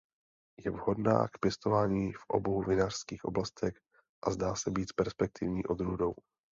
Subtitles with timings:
[0.65, 3.73] Je vhodná k pěstování v obou vinařských oblastech
[4.25, 6.13] a zdá se být perspektivní odrůdou.